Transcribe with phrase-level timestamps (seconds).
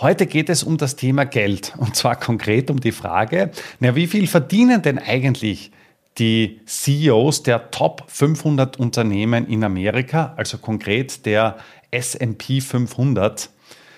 [0.00, 4.06] Heute geht es um das Thema Geld und zwar konkret um die Frage, na, wie
[4.06, 5.72] viel verdienen denn eigentlich
[6.18, 11.56] die CEOs der Top 500 Unternehmen in Amerika, also konkret der
[11.90, 13.50] SP 500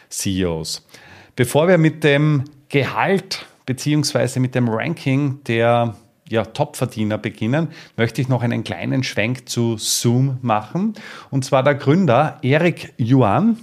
[0.09, 0.87] CEOs.
[1.37, 4.41] Bevor wir mit dem Gehalt bzw.
[4.41, 5.97] mit dem Ranking der
[6.30, 10.95] ja, Topverdiener beginnen, möchte ich noch einen kleinen Schwenk zu Zoom machen.
[11.29, 13.59] Und zwar der Gründer Eric Yuan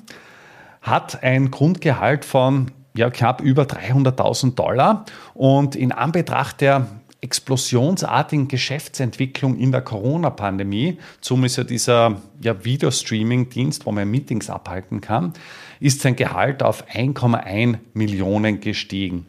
[0.87, 6.87] hat ein Grundgehalt von ja, knapp über 300.000 Dollar und in Anbetracht der
[7.21, 15.01] explosionsartigen Geschäftsentwicklung in der Corona-Pandemie, zum ist ja dieser ja, Videostreaming-Dienst, wo man Meetings abhalten
[15.01, 15.33] kann,
[15.79, 19.25] ist sein Gehalt auf 1,1 Millionen gestiegen.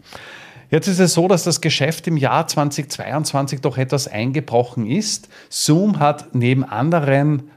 [0.71, 5.29] Jetzt ist es so, dass das Geschäft im Jahr 2022 doch etwas eingebrochen ist.
[5.49, 7.51] Zoom hat neben anderen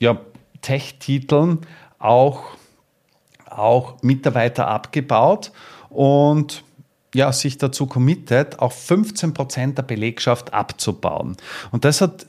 [0.00, 0.20] ja,
[0.60, 1.60] Tech-Titeln
[1.98, 2.42] auch,
[3.58, 5.52] auch Mitarbeiter abgebaut
[5.88, 6.64] und
[7.14, 11.36] ja, sich dazu committet, auch 15 Prozent der Belegschaft abzubauen.
[11.70, 12.26] Und das hat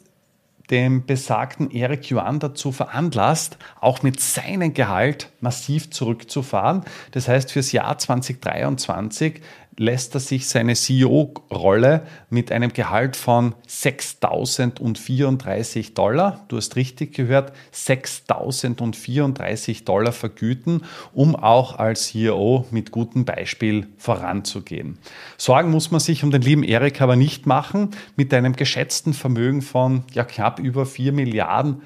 [0.69, 6.83] den besagten Eric Yuan dazu veranlasst, auch mit seinem Gehalt massiv zurückzufahren.
[7.11, 9.41] Das heißt, fürs Jahr 2023
[9.77, 17.53] lässt er sich seine CEO-Rolle mit einem Gehalt von 6.034 Dollar, du hast richtig gehört,
[17.73, 24.97] 6.034 Dollar vergüten, um auch als CEO mit gutem Beispiel voranzugehen.
[25.37, 27.91] Sorgen muss man sich um den lieben Erik aber nicht machen.
[28.15, 31.81] Mit einem geschätzten Vermögen von ja, knapp über 4 Milliarden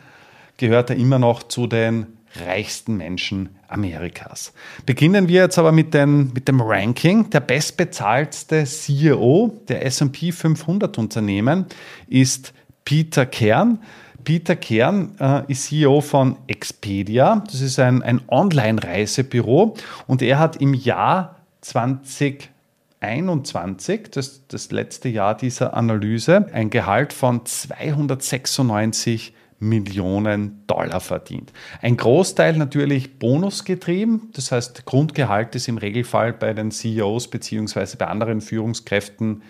[0.57, 4.53] gehört er immer noch zu den reichsten Menschen Amerikas.
[4.85, 7.29] Beginnen wir jetzt aber mit, den, mit dem Ranking.
[7.29, 11.65] Der bestbezahlteste CEO der SP 500 Unternehmen
[12.07, 12.53] ist
[12.85, 13.79] Peter Kern.
[14.23, 17.43] Peter Kern äh, ist CEO von Expedia.
[17.45, 25.35] Das ist ein, ein Online-Reisebüro und er hat im Jahr 2021, das, das letzte Jahr
[25.35, 31.51] dieser Analyse, ein Gehalt von 296 Millionen Dollar verdient.
[31.81, 37.95] Ein Großteil natürlich bonusgetrieben, das heißt Grundgehalt ist im Regelfall bei den CEOs bzw.
[37.97, 39.41] bei anderen Führungskräften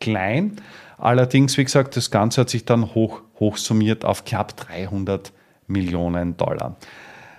[0.00, 0.56] klein.
[0.98, 5.32] Allerdings, wie gesagt, das Ganze hat sich dann hoch, hoch summiert auf knapp 300
[5.66, 6.76] Millionen Dollar.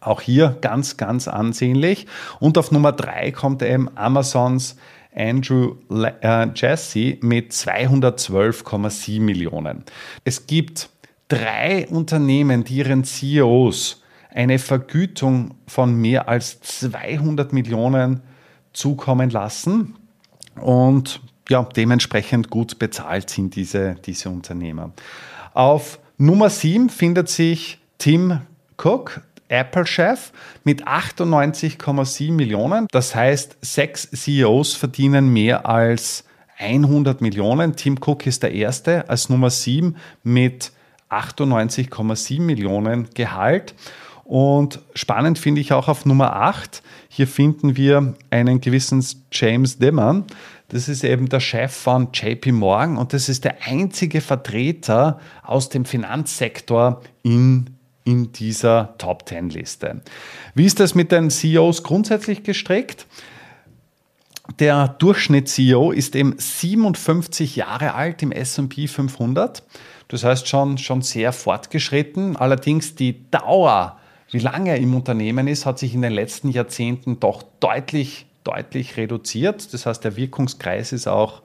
[0.00, 2.06] Auch hier ganz, ganz ansehnlich.
[2.40, 4.76] Und auf Nummer drei kommt eben Amazons
[5.14, 9.84] Andrew äh, Jesse mit 212,7 Millionen.
[10.24, 10.88] Es gibt
[11.28, 14.01] drei Unternehmen, die ihren CEOs
[14.34, 18.20] eine Vergütung von mehr als 200 Millionen
[18.72, 19.96] zukommen lassen
[20.56, 24.92] und ja, dementsprechend gut bezahlt sind diese, diese Unternehmer.
[25.54, 28.40] Auf Nummer 7 findet sich Tim
[28.82, 30.32] Cook, Apple-Chef
[30.64, 32.86] mit 98,7 Millionen.
[32.90, 36.24] Das heißt, sechs CEOs verdienen mehr als
[36.58, 37.76] 100 Millionen.
[37.76, 40.72] Tim Cook ist der erste als Nummer 7 mit
[41.10, 43.74] 98,7 Millionen Gehalt.
[44.24, 50.24] Und spannend finde ich auch auf Nummer 8, hier finden wir einen gewissen James Dimon.
[50.68, 55.68] Das ist eben der Chef von JP Morgan und das ist der einzige Vertreter aus
[55.68, 60.00] dem Finanzsektor in, in dieser Top 10 Liste.
[60.54, 63.06] Wie ist das mit den CEOs grundsätzlich gestrickt?
[64.58, 69.62] Der Durchschnitt-CEO ist eben 57 Jahre alt im SP 500.
[70.08, 72.36] Das heißt schon, schon sehr fortgeschritten.
[72.36, 73.98] Allerdings die Dauer
[74.32, 78.96] wie lange er im Unternehmen ist, hat sich in den letzten Jahrzehnten doch deutlich, deutlich
[78.96, 79.74] reduziert.
[79.74, 81.42] Das heißt, der Wirkungskreis ist auch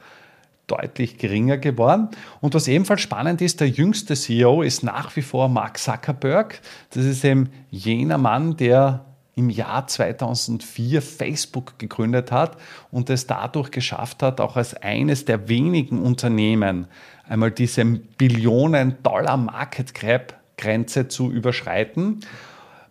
[0.67, 2.07] deutlich geringer geworden.
[2.39, 6.61] Und was ebenfalls spannend ist, der jüngste CEO ist nach wie vor Mark Zuckerberg.
[6.91, 9.03] Das ist eben jener Mann, der
[9.35, 12.57] im Jahr 2004 Facebook gegründet hat
[12.89, 16.87] und es dadurch geschafft hat, auch als eines der wenigen Unternehmen
[17.27, 22.21] einmal diese Billionen-Dollar-Market Cap-Grenze zu überschreiten.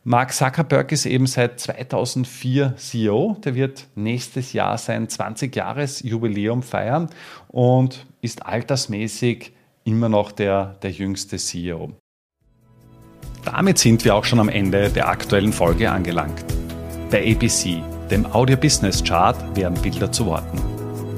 [0.09, 3.37] Mark Zuckerberg ist eben seit 2004 CEO.
[3.45, 7.11] Der wird nächstes Jahr sein 20-Jahres-Jubiläum feiern
[7.49, 9.51] und ist altersmäßig
[9.83, 11.91] immer noch der, der jüngste CEO.
[13.45, 16.45] Damit sind wir auch schon am Ende der aktuellen Folge angelangt.
[17.11, 20.61] Bei ABC, dem Audio Business Chart, werden Bilder zu Worten.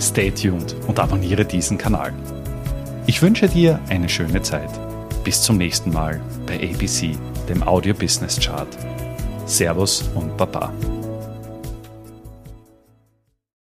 [0.01, 2.15] Stay tuned und abonniere diesen Kanal.
[3.07, 4.71] Ich wünsche dir eine schöne Zeit.
[5.25, 8.69] Bis zum nächsten Mal bei ABC, dem Audio Business Chart.
[9.47, 10.73] Servus und Baba.